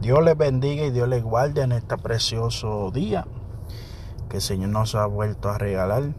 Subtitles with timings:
[0.00, 3.26] Dios les bendiga y Dios les guarde en este precioso día
[4.30, 6.14] que el Señor nos ha vuelto a regalar.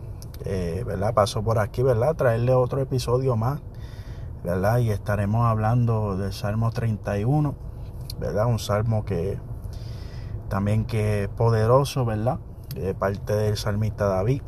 [0.45, 1.15] Eh, ¿Verdad?
[1.15, 2.15] Paso por aquí, ¿verdad?
[2.15, 3.59] Traerle otro episodio más,
[4.43, 4.77] ¿verdad?
[4.79, 7.55] Y estaremos hablando del Salmo 31,
[8.19, 8.45] ¿verdad?
[8.45, 9.39] Un salmo que
[10.47, 12.37] también que es poderoso, ¿verdad?
[12.75, 14.43] De parte del salmista David.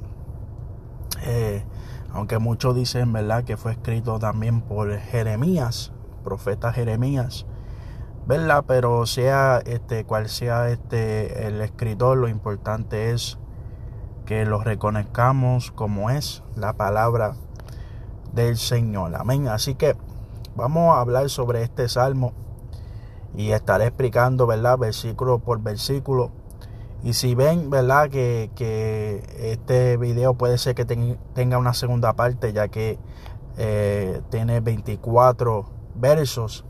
[1.25, 1.63] Eh,
[2.11, 3.43] aunque muchos dicen, ¿verdad?
[3.43, 5.91] Que fue escrito también por Jeremías,
[6.23, 7.47] profeta Jeremías.
[8.25, 8.63] ¿Verdad?
[8.67, 13.37] Pero sea este cual sea este el escritor, lo importante es
[14.25, 17.35] que lo reconozcamos como es la palabra
[18.33, 19.15] del Señor.
[19.15, 19.47] Amén.
[19.47, 19.95] Así que
[20.55, 22.33] vamos a hablar sobre este salmo
[23.35, 24.77] y estaré explicando, ¿verdad?
[24.77, 26.31] Versículo por versículo.
[27.03, 28.09] Y si ven, ¿verdad?
[28.09, 32.97] Que, que este video puede ser que tenga una segunda parte, ya que
[33.57, 35.65] eh, tiene 24
[35.95, 36.65] versos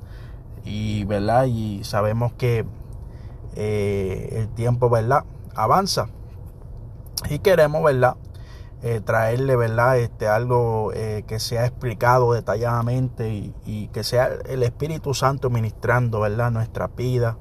[0.66, 2.66] y verdad y sabemos que
[3.56, 6.08] eh, el tiempo verdad avanza.
[7.30, 8.16] Y queremos verdad
[8.82, 15.14] eh, traerle verdad este algo eh, que sea explicado detalladamente y, que sea el Espíritu
[15.14, 17.38] Santo ministrando verdad nuestra vida.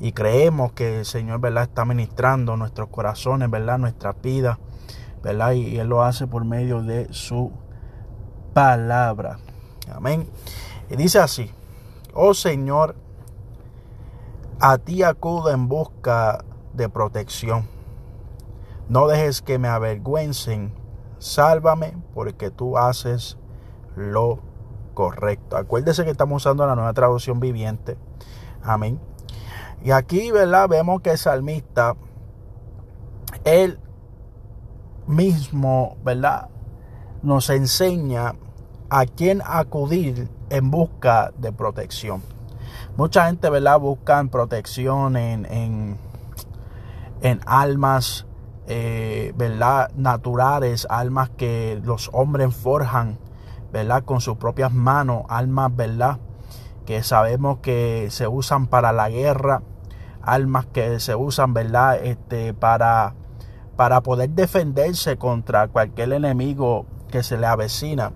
[0.00, 4.58] Y creemos que el Señor verdad está ministrando nuestros corazones verdad nuestra vida
[5.22, 7.50] verdad y, y él lo hace por medio de su
[8.52, 9.38] palabra.
[9.90, 10.28] Amén.
[10.90, 11.50] Y dice así
[12.14, 12.94] Oh Señor,
[14.60, 17.68] a ti acudo en busca de protección.
[18.88, 20.72] No dejes que me avergüencen.
[21.18, 23.36] Sálvame porque tú haces
[23.96, 24.38] lo
[24.94, 25.56] correcto.
[25.56, 27.96] Acuérdese que estamos usando la nueva traducción viviente.
[28.62, 29.00] Amén.
[29.82, 30.68] Y aquí, ¿verdad?
[30.68, 31.96] Vemos que el salmista,
[33.42, 33.80] él
[35.08, 36.48] mismo, ¿verdad?
[37.22, 38.36] Nos enseña
[38.88, 42.22] a quién acudir en busca de protección.
[42.96, 43.80] Mucha gente, ¿verdad?
[43.80, 45.96] Buscan protección en, en,
[47.22, 48.26] en almas,
[48.66, 49.90] eh, ¿verdad?
[49.96, 53.18] Naturales, almas que los hombres forjan,
[53.72, 54.04] ¿verdad?
[54.04, 56.18] Con sus propias manos, almas, ¿verdad?
[56.86, 59.62] Que sabemos que se usan para la guerra,
[60.22, 61.96] almas que se usan, ¿verdad?
[62.04, 63.14] Este, para,
[63.76, 68.12] para poder defenderse contra cualquier enemigo que se le avecina.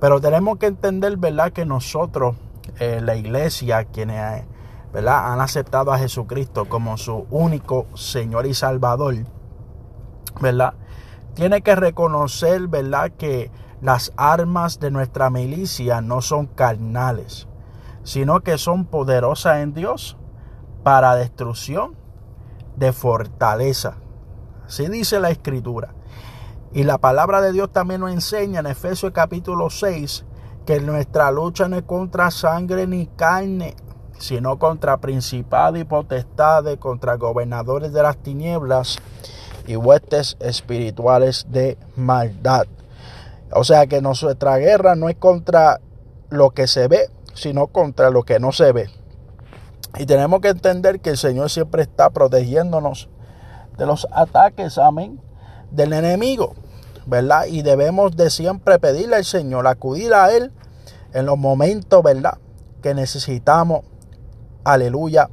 [0.00, 1.52] Pero tenemos que entender, ¿verdad?
[1.52, 2.36] Que nosotros,
[2.78, 4.44] eh, la iglesia, quienes,
[4.92, 5.32] ¿verdad?
[5.32, 9.14] Han aceptado a Jesucristo como su único Señor y Salvador,
[10.40, 10.74] ¿verdad?
[11.34, 13.12] Tiene que reconocer, ¿verdad?
[13.16, 17.46] Que las armas de nuestra milicia no son carnales,
[18.04, 20.16] sino que son poderosas en Dios
[20.82, 21.94] para destrucción
[22.76, 23.96] de fortaleza.
[24.66, 25.95] Así dice la escritura.
[26.72, 30.24] Y la palabra de Dios también nos enseña en Efesios capítulo 6
[30.66, 33.76] que nuestra lucha no es contra sangre ni carne,
[34.18, 38.98] sino contra principados y potestades, contra gobernadores de las tinieblas
[39.66, 42.66] y huestes espirituales de maldad.
[43.52, 45.80] O sea que nuestra guerra no es contra
[46.30, 48.90] lo que se ve, sino contra lo que no se ve.
[49.98, 53.08] Y tenemos que entender que el Señor siempre está protegiéndonos
[53.78, 55.20] de los ataques, amén,
[55.70, 56.54] del enemigo.
[57.06, 57.46] ¿verdad?
[57.46, 60.52] Y debemos de siempre pedirle al Señor, acudir a Él
[61.12, 62.38] en los momentos, ¿verdad?
[62.82, 63.84] Que necesitamos,
[64.64, 65.30] aleluya,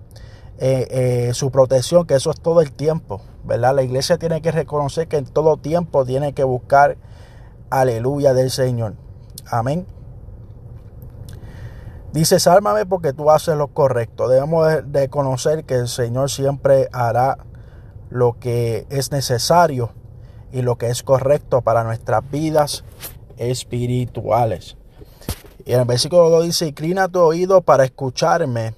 [0.60, 3.76] eh, eh, su protección, que eso es todo el tiempo, ¿verdad?
[3.76, 6.98] La iglesia tiene que reconocer que en todo tiempo tiene que buscar,
[7.70, 8.94] aleluya, del Señor.
[9.50, 9.88] Amén.
[12.14, 14.28] Dice, sálvame porque tú haces lo correcto.
[14.28, 17.40] Debemos de conocer que el Señor siempre hará
[18.12, 19.90] lo que es necesario
[20.54, 22.86] y lo que es correcto para nuestras vidas
[23.38, 24.78] espirituales.
[25.66, 28.76] Y en el versículo 2 dice, inclina tu oído para escucharme,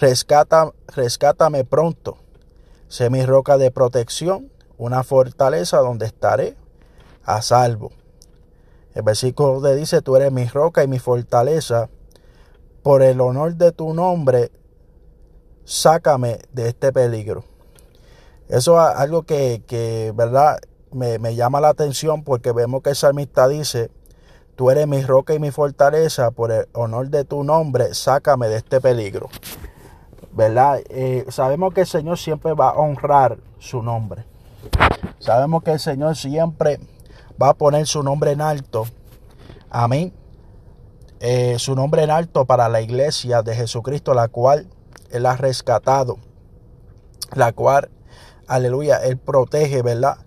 [0.00, 2.18] rescata, rescátame pronto,
[2.88, 6.56] sé mi roca de protección, una fortaleza donde estaré
[7.24, 7.92] a salvo.
[8.94, 11.88] El versículo 2 dice, tú eres mi roca y mi fortaleza,
[12.82, 14.50] por el honor de tu nombre,
[15.64, 17.44] sácame de este peligro.
[18.50, 20.58] Eso es algo que, ¿verdad?
[20.90, 23.92] Me, llama la atención porque vemos que el salmista dice,
[24.56, 28.56] tú eres mi roca y mi fortaleza, por el honor de tu nombre, sácame de
[28.56, 29.28] este peligro.
[30.32, 30.80] ¿Verdad?
[30.88, 34.24] Eh, sabemos que el Señor siempre va a honrar su nombre.
[35.20, 36.80] Sabemos que el Señor siempre
[37.40, 38.84] va a poner su nombre en alto.
[39.70, 40.12] Amén.
[41.20, 44.66] Eh, su nombre en alto para la iglesia de Jesucristo, la cual
[45.12, 46.16] Él ha rescatado,
[47.34, 47.90] la cual
[48.50, 50.18] aleluya, Él protege, ¿verdad?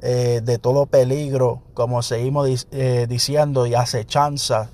[0.00, 4.70] Eh, de todo peligro, como seguimos eh, diciendo, y acechanza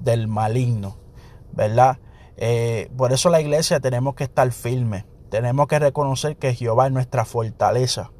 [0.00, 0.96] del maligno,
[1.52, 1.98] ¿verdad?
[2.36, 5.04] Eh, por eso la iglesia tenemos que estar firmes.
[5.28, 8.12] Tenemos que reconocer que Jehová es nuestra fortaleza,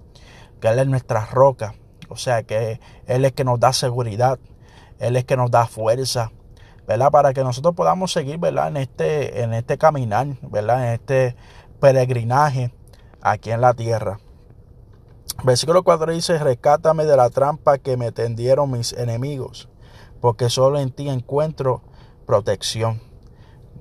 [0.60, 1.74] que Él es nuestra roca.
[2.08, 4.38] O sea, que Él es que nos da seguridad,
[4.98, 6.32] Él es que nos da fuerza,
[6.88, 7.10] ¿verdad?
[7.12, 8.68] Para que nosotros podamos seguir, ¿verdad?
[8.68, 10.88] En este, en este caminar, ¿verdad?
[10.88, 11.36] En este
[11.80, 12.72] peregrinaje
[13.26, 14.20] aquí en la tierra.
[15.44, 19.68] Versículo 4 dice, rescátame de la trampa que me tendieron mis enemigos,
[20.20, 21.82] porque solo en ti encuentro
[22.24, 23.00] protección.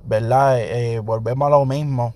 [0.04, 0.60] ¿Verdad?
[0.60, 2.14] Eh, volvemos a lo mismo.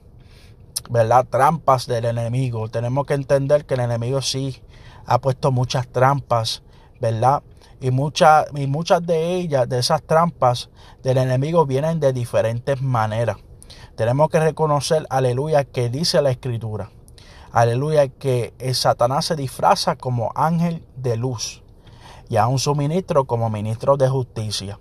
[0.91, 1.27] ¿Verdad?
[1.29, 2.69] Trampas del enemigo.
[2.69, 4.62] Tenemos que entender que el enemigo sí
[5.06, 6.62] ha puesto muchas trampas,
[7.00, 7.43] ¿verdad?
[7.81, 10.69] Y, muchas y muchas de ellas, de esas trampas
[11.03, 13.37] del enemigo, vienen de diferentes maneras.
[13.97, 16.91] Tenemos que reconocer, aleluya, que dice la escritura
[17.52, 21.62] aleluya, que Satanás se disfraza como ángel de luz
[22.31, 24.79] y a un suministro como ministro de justicia.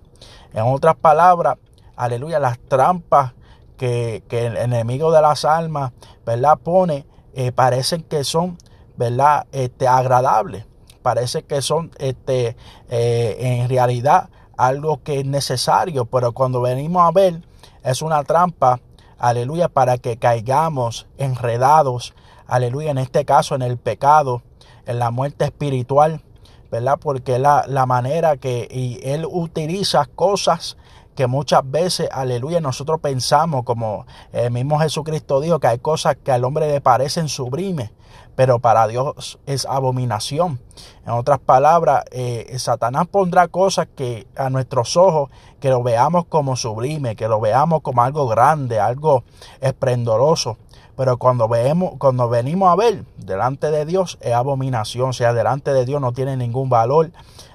[0.54, 1.56] En otras palabras,
[1.96, 3.34] aleluya, las trampas
[3.76, 5.92] que, el enemigo de las almas,
[6.24, 6.58] ¿verdad?
[6.58, 8.56] Pone, eh, parecen que son,
[8.96, 9.46] ¿verdad?
[9.50, 10.64] Este, agradables,
[11.02, 12.56] parece que son, este,
[12.88, 17.42] eh, en realidad, algo que es necesario, pero cuando venimos a ver,
[17.82, 18.78] es una trampa,
[19.18, 22.14] aleluya, para que caigamos enredados
[22.50, 24.42] aleluya, en este caso en el pecado,
[24.86, 26.22] en la muerte espiritual,
[26.70, 26.98] ¿verdad?
[27.00, 30.76] Porque la, la manera que y Él utiliza cosas
[31.14, 36.32] que muchas veces, aleluya, nosotros pensamos, como el mismo Jesucristo dijo, que hay cosas que
[36.32, 37.90] al hombre le parecen sublimes,
[38.36, 40.60] pero para Dios es abominación.
[41.04, 45.28] En otras palabras, eh, Satanás pondrá cosas que a nuestros ojos,
[45.60, 49.24] que lo veamos como sublime, que lo veamos como algo grande, algo
[49.60, 50.56] esplendoroso.
[51.00, 55.72] Pero cuando, vemos, cuando venimos a ver delante de Dios es abominación, o sea, delante
[55.72, 57.10] de Dios no tiene ningún valor.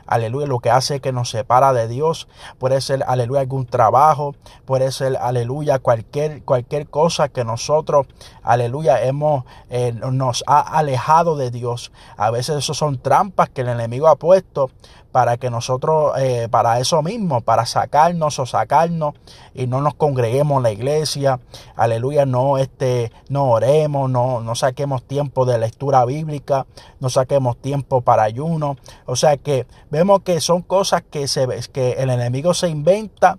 [0.08, 2.28] Aleluya, lo que hace que nos separa de Dios.
[2.58, 4.34] Puede ser, aleluya, algún trabajo.
[4.66, 8.08] Puede ser, aleluya, cualquier, cualquier cosa que nosotros,
[8.42, 11.92] aleluya, hemos, eh, nos ha alejado de Dios.
[12.18, 14.72] A veces eso son trampas que el enemigo ha puesto
[15.16, 19.14] para que nosotros, eh, para eso mismo, para sacarnos o sacarnos
[19.54, 21.40] y no nos congreguemos en la iglesia,
[21.78, 26.66] aleluya, no, este, no oremos, no, no saquemos tiempo de lectura bíblica,
[27.00, 28.76] no saquemos tiempo para ayuno.
[29.06, 33.38] O sea que vemos que son cosas que, se, que el enemigo se inventa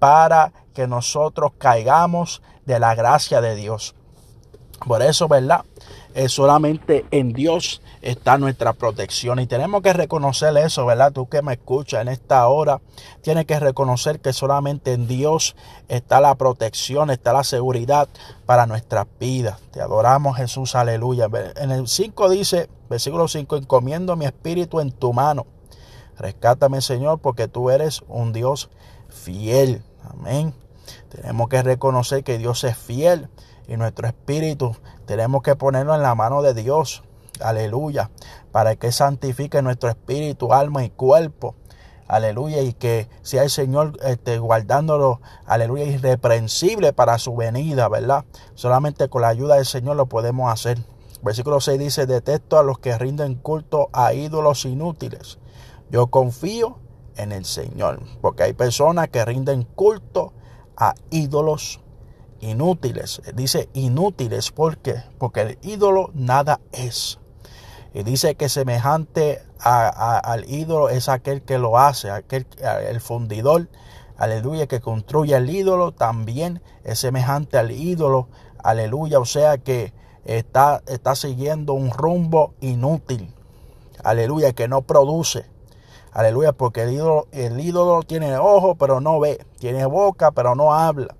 [0.00, 3.94] para que nosotros caigamos de la gracia de Dios.
[4.84, 5.64] Por eso, ¿verdad?
[6.14, 11.12] Es solamente en Dios está nuestra protección y tenemos que reconocer eso, ¿verdad?
[11.12, 12.80] Tú que me escuchas en esta hora,
[13.22, 15.56] tienes que reconocer que solamente en Dios
[15.88, 18.08] está la protección, está la seguridad
[18.44, 19.58] para nuestras vidas.
[19.70, 21.28] Te adoramos Jesús, aleluya.
[21.56, 25.46] En el 5 dice, versículo 5, encomiendo mi espíritu en tu mano.
[26.18, 28.68] Rescátame, Señor, porque tú eres un Dios
[29.08, 29.82] fiel.
[30.10, 30.52] Amén.
[31.08, 33.28] Tenemos que reconocer que Dios es fiel
[33.68, 34.76] y nuestro espíritu
[35.16, 37.02] tenemos que ponerlo en la mano de Dios.
[37.40, 38.10] Aleluya.
[38.50, 41.54] Para que santifique nuestro espíritu, alma y cuerpo.
[42.08, 42.62] Aleluya.
[42.62, 48.24] Y que sea el Señor este, guardándolo, aleluya, irreprensible para su venida, ¿verdad?
[48.54, 50.78] Solamente con la ayuda del Señor lo podemos hacer.
[51.22, 55.38] Versículo 6 dice, detesto a los que rinden culto a ídolos inútiles.
[55.90, 56.78] Yo confío
[57.16, 58.00] en el Señor.
[58.20, 60.32] Porque hay personas que rinden culto
[60.76, 61.80] a ídolos
[62.42, 63.22] inútiles.
[63.34, 65.02] Dice inútiles, ¿por qué?
[65.18, 67.18] Porque el ídolo nada es.
[67.94, 72.46] Y dice que semejante al ídolo es aquel que lo hace, aquel,
[72.88, 73.68] el fundidor,
[74.16, 78.28] aleluya, que construye el ídolo, también es semejante al ídolo,
[78.62, 79.92] aleluya, o sea que
[80.24, 83.34] está, está siguiendo un rumbo inútil,
[84.02, 85.50] aleluya, que no produce.
[86.14, 89.46] Aleluya, porque el ídolo, el ídolo tiene ojo, pero no ve.
[89.58, 91.16] Tiene boca, pero no habla.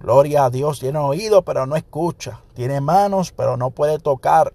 [0.00, 2.40] Gloria a Dios, tiene oído, pero no escucha.
[2.54, 4.52] Tiene manos, pero no puede tocar.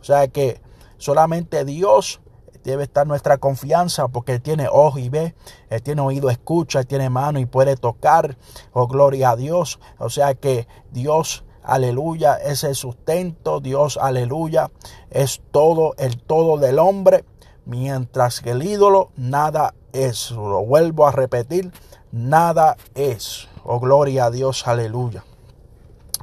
[0.00, 0.60] O sea que
[0.96, 2.20] solamente Dios
[2.64, 5.34] debe estar nuestra confianza porque tiene ojo y ve,
[5.68, 8.36] Él tiene oído, escucha, Él tiene mano y puede tocar.
[8.72, 9.78] Oh, gloria a Dios.
[9.98, 13.60] O sea que Dios, aleluya, es el sustento.
[13.60, 14.70] Dios, aleluya,
[15.10, 17.24] es todo, el todo del hombre.
[17.64, 20.30] Mientras que el ídolo nada es.
[20.30, 21.70] Lo vuelvo a repetir,
[22.10, 23.48] nada es.
[23.64, 25.24] Oh, gloria a Dios, aleluya.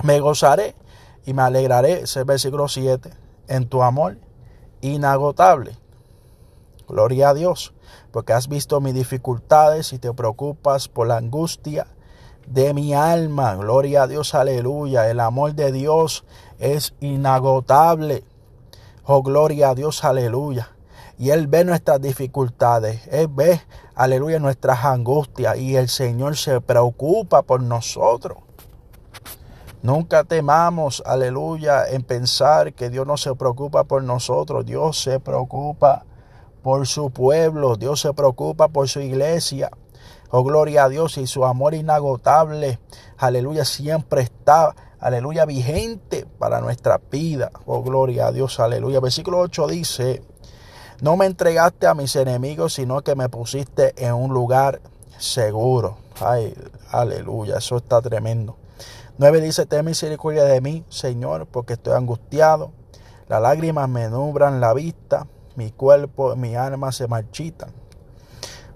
[0.03, 0.75] Me gozaré
[1.25, 3.11] y me alegraré, ese versículo 7,
[3.47, 4.17] en tu amor
[4.81, 5.77] inagotable.
[6.87, 7.73] Gloria a Dios,
[8.11, 11.87] porque has visto mis dificultades y te preocupas por la angustia
[12.47, 13.55] de mi alma.
[13.55, 15.09] Gloria a Dios, aleluya.
[15.09, 16.25] El amor de Dios
[16.57, 18.23] es inagotable.
[19.05, 20.71] Oh, gloria a Dios, aleluya.
[21.19, 23.61] Y Él ve nuestras dificultades, Él ve,
[23.93, 28.37] aleluya, nuestras angustias y el Señor se preocupa por nosotros.
[29.81, 34.65] Nunca temamos, aleluya, en pensar que Dios no se preocupa por nosotros.
[34.65, 36.05] Dios se preocupa
[36.63, 39.71] por su pueblo, Dios se preocupa por su iglesia.
[40.31, 42.79] Oh, gloria a Dios y su amor inagotable,
[43.17, 47.51] aleluya, siempre está, aleluya, vigente para nuestra vida.
[47.65, 49.01] Oh, gloria a Dios, aleluya.
[49.01, 50.21] Versículo 8 dice,
[51.01, 54.81] no me entregaste a mis enemigos, sino que me pusiste en un lugar
[55.17, 55.97] seguro.
[56.19, 56.53] Ay,
[56.91, 58.57] aleluya, eso está tremendo.
[59.17, 62.71] 9 dice, ten misericordia de mí, Señor, porque estoy angustiado.
[63.27, 67.71] Las lágrimas me nubran la vista mi cuerpo, mi alma se marchitan.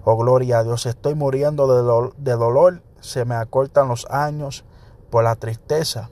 [0.04, 4.64] Oh, gloria a Dios, estoy muriendo de, de dolor, se me acortan los años
[5.10, 6.10] por la tristeza.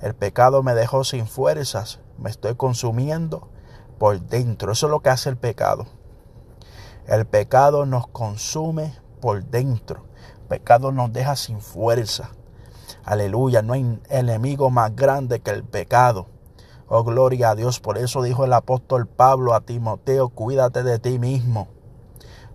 [0.00, 3.48] El pecado me dejó sin fuerzas, me estoy consumiendo
[3.98, 4.72] por dentro.
[4.72, 5.86] Eso es lo que hace el pecado.
[7.06, 10.06] El pecado nos consume por dentro.
[10.42, 12.30] El pecado nos deja sin fuerza.
[13.04, 16.26] Aleluya, no hay enemigo más grande que el pecado.
[16.88, 17.80] Oh, gloria a Dios.
[17.80, 21.68] Por eso dijo el apóstol Pablo a Timoteo, cuídate de ti mismo.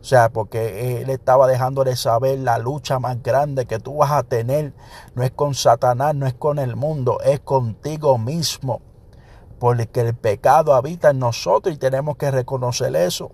[0.01, 4.24] O sea, porque él estaba dejándole saber la lucha más grande que tú vas a
[4.24, 4.74] tener.
[5.13, 8.81] No es con Satanás, no es con el mundo, es contigo mismo.
[9.60, 13.32] Porque el pecado habita en nosotros y tenemos que reconocer eso.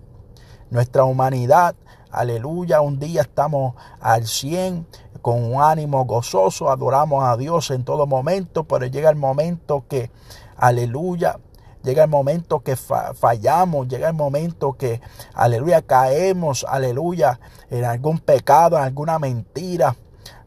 [0.70, 1.76] Nuestra humanidad,
[2.10, 4.86] aleluya, un día estamos al 100
[5.22, 10.10] con un ánimo gozoso, adoramos a Dios en todo momento, pero llega el momento que
[10.56, 11.38] Aleluya.
[11.82, 15.00] Llega el momento que fallamos, llega el momento que,
[15.34, 17.38] aleluya, caemos, aleluya,
[17.70, 19.94] en algún pecado, en alguna mentira.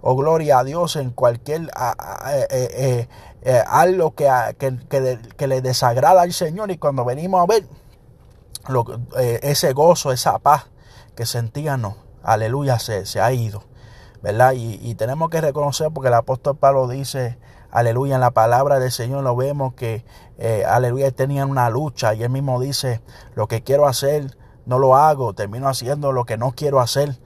[0.01, 3.07] Oh, gloria a Dios en cualquier eh, eh,
[3.41, 6.71] eh, algo que, que, le desagrada al Señor.
[6.71, 7.65] Y cuando venimos a ver
[8.67, 8.85] lo,
[9.17, 10.67] ese gozo, esa paz
[11.15, 13.63] que sentíamos, aleluya, se, se ha ido.
[14.21, 14.51] ¿Verdad?
[14.53, 17.37] Y, y tenemos que reconocer porque el apóstol Pablo dice
[17.71, 20.03] aleluya, en la palabra del Señor lo vemos que,
[20.37, 23.01] eh, aleluya, tenían una lucha y él mismo dice,
[23.35, 27.17] lo que quiero hacer no lo hago, termino haciendo lo que no quiero hacer.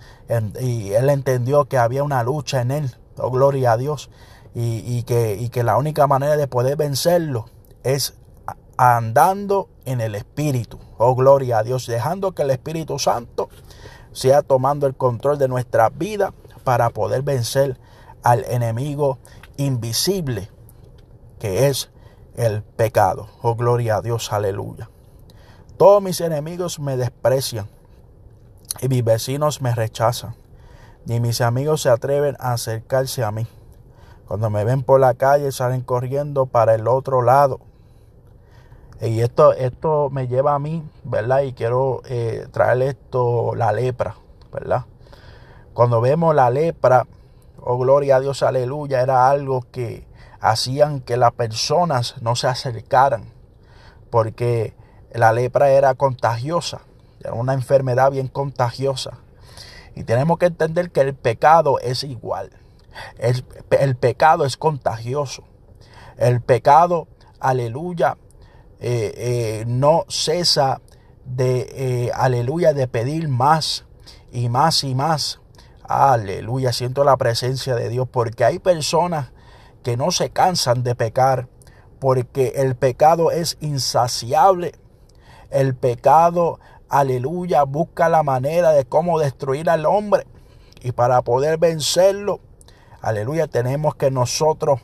[0.59, 4.09] Y él entendió que había una lucha en él, oh gloria a Dios,
[4.55, 7.45] y, que, que la única manera de poder vencerlo
[7.83, 8.13] es
[8.77, 13.49] andando en el Espíritu, oh gloria a Dios, dejando que el Espíritu Santo
[14.11, 16.33] sea tomando el control de nuestra vida
[16.63, 17.79] para poder vencer
[18.23, 19.17] al enemigo
[19.57, 20.49] invisible
[21.39, 21.89] que es
[22.35, 23.27] el pecado.
[23.41, 24.89] Oh, gloria a Dios, aleluya.
[25.77, 27.67] Todos mis enemigos me desprecian
[28.81, 30.35] y mis vecinos me rechazan.
[31.05, 33.45] Ni mis amigos se atreven a acercarse a mí.
[34.33, 37.59] Cuando me ven por la calle salen corriendo para el otro lado.
[38.99, 41.41] Y esto, esto me lleva a mí, ¿verdad?
[41.43, 44.15] Y quiero eh, traer esto, la lepra,
[44.51, 44.85] ¿verdad?
[45.75, 47.05] Cuando vemos la lepra,
[47.61, 50.07] oh gloria a Dios, aleluya, era algo que
[50.39, 53.25] hacían que las personas no se acercaran,
[54.09, 54.73] porque
[55.13, 56.81] la lepra era contagiosa,
[57.19, 59.19] era una enfermedad bien contagiosa.
[59.93, 62.49] Y tenemos que entender que el pecado es igual.
[63.17, 65.43] El, pecado es contagioso.
[66.17, 67.07] El pecado,
[67.39, 68.17] aleluya,
[68.79, 70.81] eh, eh, no cesa
[71.25, 73.85] de, eh, aleluya, de pedir más
[74.31, 75.39] y más y más.
[75.83, 79.31] Aleluya, siento la presencia de Dios porque hay personas
[79.83, 81.47] que no se cansan de pecar
[81.99, 84.73] porque el pecado es insaciable.
[85.51, 86.59] El pecado,
[86.89, 90.25] aleluya, busca la manera de cómo destruir al hombre.
[90.81, 92.41] Y para poder vencerlo,
[93.03, 94.81] aleluya, tenemos que nosotros,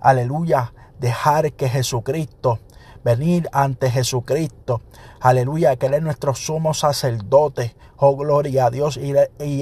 [0.00, 2.58] aleluya, dejar que Jesucristo
[3.04, 4.80] venir ante Jesucristo.
[5.20, 7.74] Aleluya, que Él es nuestro sumo sacerdote.
[7.96, 8.96] Oh, gloria a Dios.
[8.96, 9.12] Y,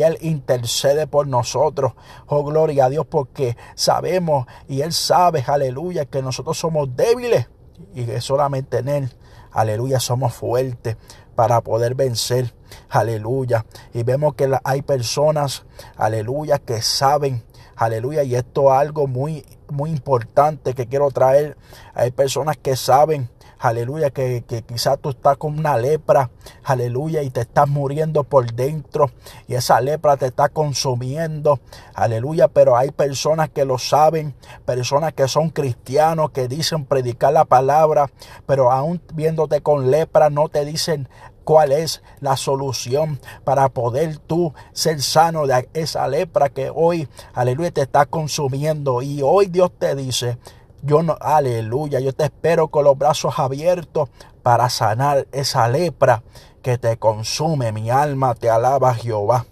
[0.03, 1.93] Él intercede por nosotros.
[2.27, 7.49] Oh, gloria a Dios, porque sabemos y Él sabe, aleluya, que nosotros somos débiles
[7.95, 9.11] y que solamente en Él,
[9.53, 10.97] aleluya, somos fuertes
[11.35, 12.55] para poder vencer.
[12.89, 13.67] Aleluya.
[13.93, 15.65] Y vemos que hay personas,
[15.97, 17.43] aleluya, que saben,
[17.81, 21.57] aleluya, y esto es algo muy muy importante que quiero traer.
[21.95, 26.31] Hay personas que saben, aleluya, que, que quizás tú estás con una lepra,
[26.65, 29.11] aleluya, y te estás muriendo por dentro
[29.49, 31.61] y esa lepra te está consumiendo,
[31.95, 34.35] aleluya, pero hay personas que lo saben,
[34.65, 38.11] personas que son cristianos, que dicen predicar la palabra,
[38.47, 41.09] pero aún viéndote con lepra no te dicen
[41.45, 47.71] cuál es la solución para poder tú ser sano de esa lepra que hoy, aleluya,
[47.71, 49.03] te está consumiendo.
[49.03, 50.39] Y hoy Dios te dice,
[50.83, 54.09] yo no, aleluya, yo te espero con los brazos abiertos
[54.43, 56.23] para sanar esa lepra
[56.63, 57.73] que te consume.
[57.73, 59.47] Mi alma te alaba, Jehová.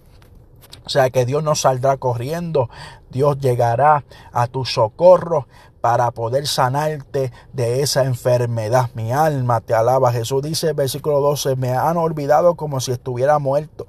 [0.85, 2.71] O sea que Dios no saldrá corriendo,
[3.11, 5.47] Dios llegará a tu socorro
[5.81, 8.91] para poder sanarte de esa enfermedad.
[8.95, 10.13] Mi alma te alaba.
[10.13, 13.87] Jesús dice, versículo 12, me han olvidado como si estuviera muerto,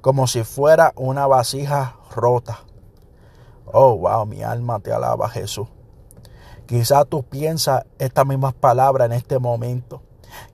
[0.00, 2.60] como si fuera una vasija rota.
[3.72, 5.68] Oh, wow, mi alma te alaba, Jesús.
[6.66, 10.02] Quizás tú piensas estas mismas palabras en este momento.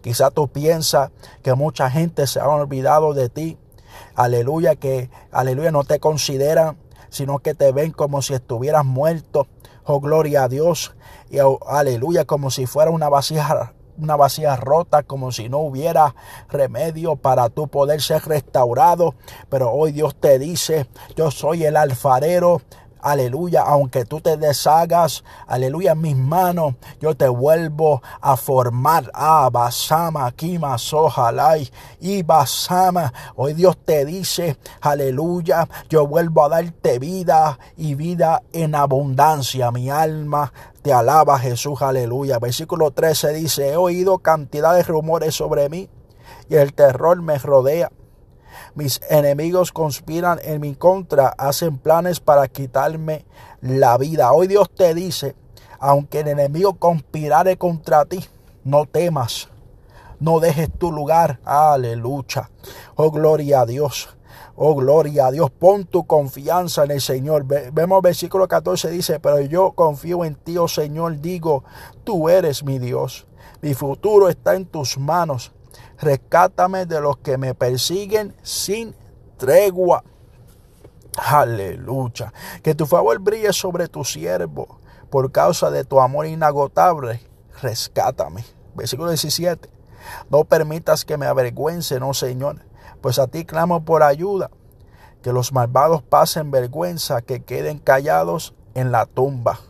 [0.00, 1.10] Quizás tú piensas
[1.42, 3.58] que mucha gente se ha olvidado de ti.
[4.14, 6.78] Aleluya, que aleluya no te consideran,
[7.10, 9.46] sino que te ven como si estuvieras muerto.
[9.88, 10.94] Oh, gloria a Dios.
[11.30, 16.14] Y oh, aleluya, como si fuera una vasija una vasija rota, como si no hubiera
[16.50, 19.14] remedio para tú poder ser restaurado.
[19.48, 22.60] Pero hoy Dios te dice, yo soy el alfarero,
[23.00, 29.10] aleluya, aunque tú te deshagas, aleluya, mis manos, yo te vuelvo a formar.
[29.14, 33.12] Ah, basama, kima, sojalai, y basama.
[33.34, 39.70] Hoy Dios te dice, aleluya, yo vuelvo a darte vida y vida en abundancia.
[39.70, 42.38] Mi alma te alaba, Jesús, aleluya.
[42.38, 45.88] Versículo 13 dice, he oído cantidad de rumores sobre mí
[46.48, 47.90] y el terror me rodea.
[48.76, 53.24] Mis enemigos conspiran en mi contra, hacen planes para quitarme
[53.62, 54.30] la vida.
[54.32, 55.34] Hoy Dios te dice,
[55.78, 58.22] aunque el enemigo conspirare contra ti,
[58.64, 59.48] no temas,
[60.20, 61.40] no dejes tu lugar.
[61.46, 62.50] Aleluya.
[62.96, 64.10] Oh, gloria a Dios.
[64.56, 65.50] Oh, gloria a Dios.
[65.50, 67.46] Pon tu confianza en el Señor.
[67.46, 71.22] Vemos versículo 14 dice, pero yo confío en ti, oh Señor.
[71.22, 71.64] Digo,
[72.04, 73.26] tú eres mi Dios.
[73.62, 75.52] Mi futuro está en tus manos
[75.98, 78.94] rescátame de los que me persiguen sin
[79.36, 80.04] tregua.
[81.16, 82.32] Aleluya.
[82.62, 84.78] Que tu favor brille sobre tu siervo
[85.10, 87.20] por causa de tu amor inagotable.
[87.62, 88.44] Rescátame.
[88.74, 89.70] Versículo 17.
[90.30, 92.64] No permitas que me avergüence, no Señor,
[93.00, 94.50] pues a ti clamo por ayuda.
[95.22, 99.60] Que los malvados pasen vergüenza, que queden callados en la tumba.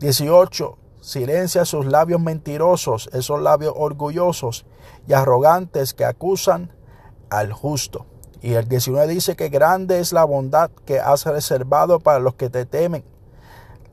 [0.00, 0.78] 18.
[1.00, 4.64] Silencia sus labios mentirosos, esos labios orgullosos
[5.06, 6.72] y arrogantes que acusan
[7.30, 8.06] al justo.
[8.40, 12.50] Y el 19 dice que grande es la bondad que has reservado para los que
[12.50, 13.04] te temen.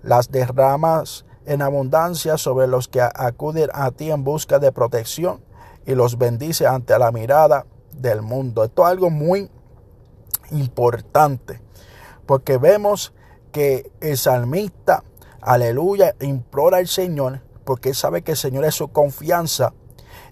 [0.04, 5.42] Las derramas en abundancia sobre los que acuden a ti en busca de protección
[5.86, 8.64] y los bendice ante la mirada del mundo.
[8.64, 9.50] Esto es algo muy
[10.52, 11.62] importante
[12.26, 13.14] porque vemos
[13.52, 15.04] que el salmista
[15.42, 19.74] aleluya, implora al Señor, porque sabe que el Señor es su confianza.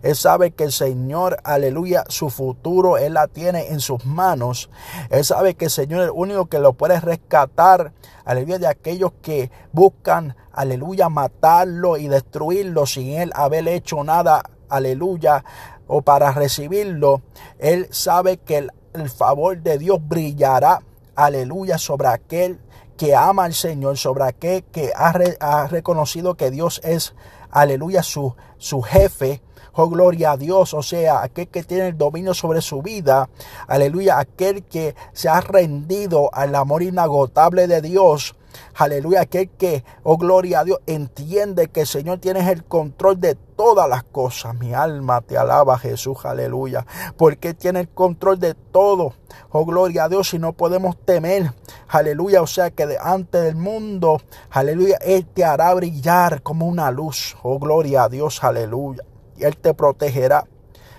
[0.04, 4.70] Él sabe que el Señor, aleluya, su futuro, Él la tiene en sus manos.
[5.10, 7.94] Él sabe que el Señor es el único que lo puede rescatar,
[8.26, 15.44] aleluya, de aquellos que buscan, aleluya, matarlo y destruirlo sin Él haber hecho nada, aleluya,
[15.88, 17.22] o para recibirlo.
[17.58, 20.82] Él sabe que el, el favor de Dios brillará,
[21.16, 22.60] aleluya, sobre aquel
[22.98, 27.14] que ama al Señor, sobre aquel que ha, reconocido que Dios es,
[27.52, 29.42] aleluya, su, su jefe.
[29.74, 33.30] Oh, gloria a Dios, o sea, aquel que tiene el dominio sobre su vida,
[33.68, 38.36] aleluya, aquel que se ha rendido al amor inagotable de Dios,
[38.76, 43.36] Aleluya, aquel que, oh gloria a Dios, entiende que el Señor tiene el control de
[43.36, 44.56] todas las cosas.
[44.56, 46.86] Mi alma te alaba, Jesús, aleluya.
[47.18, 49.14] Porque tiene el control de todo.
[49.52, 51.54] Oh gloria a Dios, y no podemos temer.
[51.88, 57.36] Aleluya, o sea que ante del mundo, aleluya, Él te hará brillar como una luz.
[57.44, 59.04] Oh gloria a Dios, aleluya.
[59.38, 60.46] Y Él te protegerá.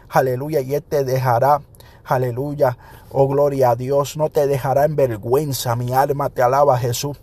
[0.09, 1.61] Aleluya, y Él te dejará.
[2.05, 2.77] Aleluya.
[3.11, 5.77] Oh gloria a Dios, no te dejará en vergüenza.
[5.77, 7.19] Mi alma te alaba, Jesús.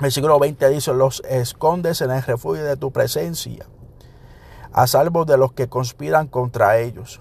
[0.00, 3.66] Versículo 20 dice, los escondes en el refugio de tu presencia,
[4.72, 7.20] a salvo de los que conspiran contra ellos.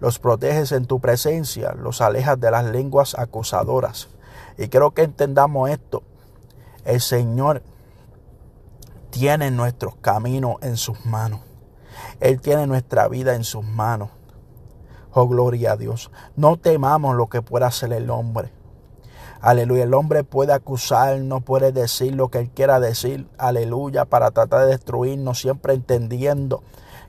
[0.00, 4.08] Los proteges en tu presencia, los alejas de las lenguas acusadoras.
[4.58, 6.02] Y creo que entendamos esto.
[6.84, 7.62] El Señor
[9.10, 11.40] tiene nuestros caminos en sus manos.
[12.20, 14.10] Él tiene nuestra vida en sus manos.
[15.12, 16.10] Oh, gloria a Dios.
[16.36, 18.52] No temamos lo que pueda hacer el hombre.
[19.40, 19.84] Aleluya.
[19.84, 23.28] El hombre puede acusarnos, puede decir lo que él quiera decir.
[23.38, 24.04] Aleluya.
[24.04, 26.62] Para tratar de destruirnos, siempre entendiendo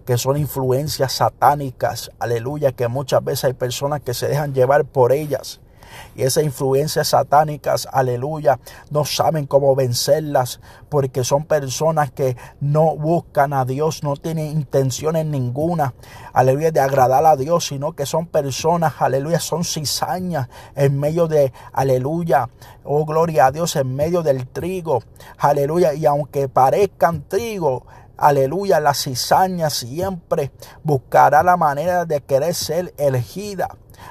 [0.05, 2.11] que son influencias satánicas.
[2.19, 2.73] Aleluya.
[2.73, 5.61] Que muchas veces hay personas que se dejan llevar por ellas
[6.15, 13.53] y esas influencias satánicas, aleluya, no saben cómo vencerlas porque son personas que no buscan
[13.53, 15.93] a Dios, no tienen intenciones ninguna,
[16.33, 21.51] aleluya, de agradar a Dios, sino que son personas, aleluya, son cizañas en medio de,
[21.71, 22.49] aleluya,
[22.83, 25.03] oh gloria a Dios, en medio del trigo,
[25.37, 27.85] aleluya, y aunque parezcan trigo,
[28.17, 30.51] aleluya, la cizaña siempre
[30.83, 33.67] buscará la manera de querer ser elegida,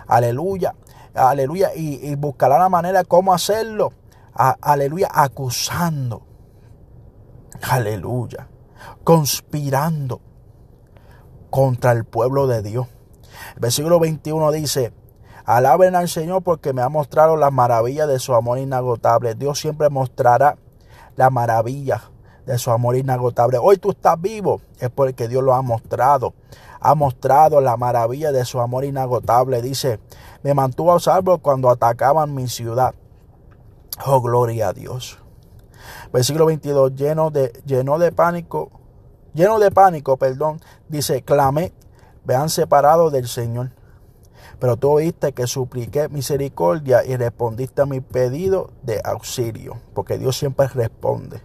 [0.07, 0.75] aleluya,
[1.15, 3.93] aleluya, y, buscará la manera de cómo hacerlo,
[4.35, 6.23] aleluya, acusando,
[7.63, 8.49] aleluya,
[9.05, 10.21] conspirando
[11.51, 12.87] contra el pueblo de Dios.
[13.57, 14.93] Versículo 21 dice,
[15.45, 19.35] Alaben al Señor porque me ha mostrado las maravillas de su amor inagotable.
[19.35, 20.57] Dios siempre mostrará
[21.17, 22.03] la maravilla
[22.47, 23.59] de su amor inagotable.
[23.59, 26.35] Hoy tú estás vivo, es porque Dios lo ha mostrado.
[26.81, 29.63] Ha mostrado la maravilla de su amor inagotable.
[29.63, 30.01] Dice,
[30.43, 32.95] me mantuvo a salvo cuando atacaban mi ciudad.
[34.05, 35.19] Oh, gloria a Dios.
[36.13, 38.71] Versículo 22, lleno de, lleno de pánico,
[39.35, 41.73] lleno de pánico, perdón, dice, clamé,
[42.25, 43.71] vean separado del Señor.
[44.59, 50.37] Pero tú oíste que supliqué misericordia y respondiste a mi pedido de auxilio, porque Dios
[50.37, 51.41] siempre responde.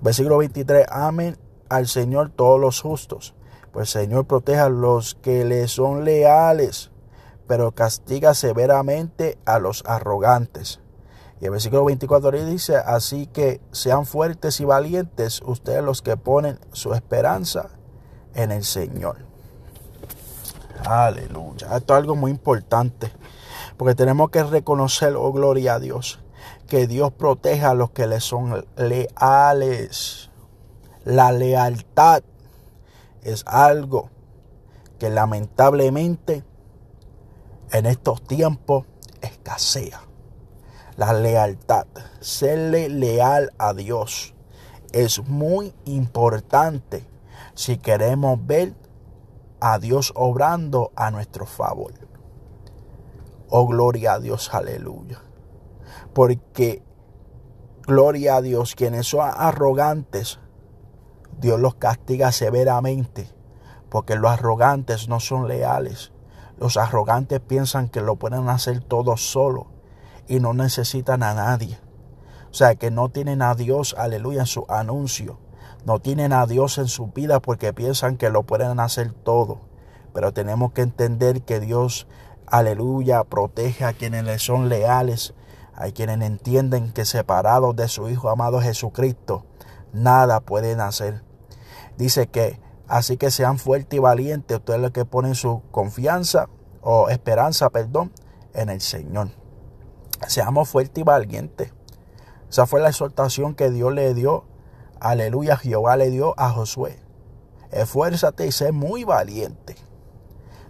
[0.00, 1.38] Versículo 23, amen
[1.68, 3.34] al Señor todos los justos,
[3.72, 6.90] pues el Señor protege a los que le son leales,
[7.46, 10.80] pero castiga severamente a los arrogantes.
[11.40, 16.58] Y el versículo 24 dice, así que sean fuertes y valientes ustedes los que ponen
[16.72, 17.70] su esperanza
[18.34, 19.18] en el Señor.
[20.84, 21.76] Aleluya.
[21.76, 23.12] Esto es algo muy importante.
[23.76, 26.20] Porque tenemos que reconocer, oh gloria a Dios,
[26.66, 30.30] que Dios proteja a los que le son leales.
[31.04, 32.22] La lealtad
[33.22, 34.10] es algo
[34.98, 36.44] que lamentablemente
[37.72, 38.84] en estos tiempos
[39.20, 40.00] escasea.
[40.96, 41.86] La lealtad,
[42.20, 44.34] serle leal a Dios
[44.92, 47.06] es muy importante
[47.54, 48.74] si queremos ver
[49.60, 51.92] a Dios obrando a nuestro favor.
[53.48, 55.22] Oh, gloria a Dios, aleluya.
[56.14, 56.82] Porque,
[57.86, 60.38] gloria a Dios, quienes son arrogantes,
[61.38, 63.28] Dios los castiga severamente,
[63.90, 66.12] porque los arrogantes no son leales.
[66.58, 69.66] Los arrogantes piensan que lo pueden hacer todo solo
[70.28, 71.78] y no necesitan a nadie.
[72.50, 75.38] O sea, que no tienen a Dios, aleluya, en su anuncio
[75.86, 79.60] no tienen a Dios en su vida porque piensan que lo pueden hacer todo.
[80.12, 82.08] Pero tenemos que entender que Dios,
[82.44, 85.32] aleluya, protege a quienes le son leales,
[85.76, 89.44] a quienes entienden que separados de su Hijo amado Jesucristo,
[89.92, 91.22] nada pueden hacer.
[91.96, 96.48] Dice que así que sean fuertes y valientes, ustedes los que ponen su confianza
[96.80, 98.12] o esperanza, perdón,
[98.54, 99.30] en el Señor.
[100.26, 101.72] Seamos fuertes y valientes.
[102.48, 104.44] Esa fue la exhortación que Dios le dio
[105.00, 106.98] Aleluya, Jehová le dio a Josué.
[107.70, 109.76] Esfuérzate y sé muy valiente.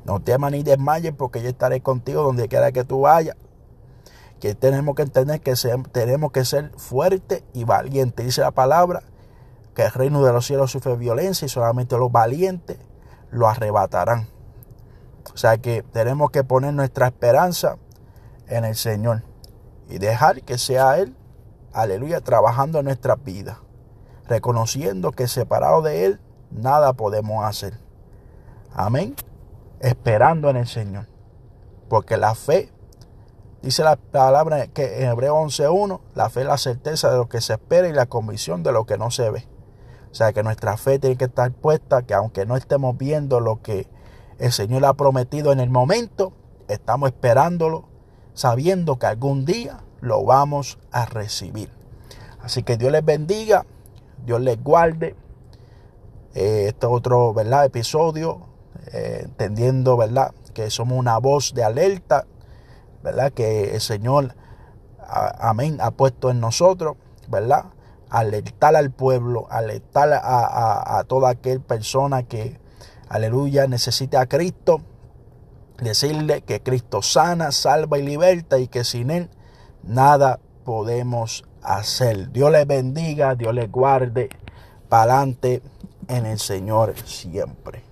[0.05, 3.37] No temas ni desmayes porque yo estaré contigo donde quiera que tú vayas.
[4.41, 5.55] Que tenemos que entender que
[5.93, 8.27] tenemos que ser fuertes y valientes.
[8.27, 9.03] Dice la palabra
[9.77, 12.79] que el reino de los cielos sufre violencia y solamente los valientes
[13.31, 14.29] lo arrebatarán.
[15.33, 17.77] O sea que tenemos que poner nuestra esperanza
[18.49, 19.23] en el Señor
[19.89, 21.17] y dejar que sea Él,
[21.73, 23.59] aleluya, trabajando en nuestras vidas
[24.29, 27.79] reconociendo que separado de Él nada podemos hacer.
[28.73, 29.15] Amén.
[29.81, 31.07] Esperando en el Señor.
[31.89, 32.73] Porque la fe,
[33.63, 37.41] dice la palabra que en Hebreo 11.1, la fe es la certeza de lo que
[37.41, 39.47] se espera y la convicción de lo que no se ve.
[40.17, 43.61] O sea que nuestra fe tiene que estar puesta, que aunque no estemos viendo lo
[43.61, 43.87] que
[44.39, 46.33] el Señor ha prometido en el momento,
[46.69, 47.85] estamos esperándolo,
[48.33, 51.69] sabiendo que algún día lo vamos a recibir.
[52.41, 53.67] Así que Dios les bendiga
[54.25, 55.15] Dios les guarde.
[56.33, 57.67] Este otro ¿verdad?
[57.67, 58.41] episodio,
[58.95, 60.33] eh, entendiendo ¿verdad?
[60.55, 62.25] que somos una voz de alerta,
[63.03, 63.35] ¿verdad?
[63.35, 64.35] que el Señor,
[64.99, 66.97] amén, ha puesto en nosotros,
[67.29, 67.67] ¿verdad?
[68.11, 72.59] Alertar al pueblo, alertar a, a, toda aquella persona que,
[73.09, 74.81] aleluya, necesite a Cristo,
[75.79, 79.31] decirle que Cristo sana, salva y liberta y que sin Él
[79.83, 82.33] nada podemos hacer.
[82.33, 84.29] Dios les bendiga, Dios les guarde.
[84.89, 85.63] Para adelante
[86.09, 87.86] en el Señor siempre.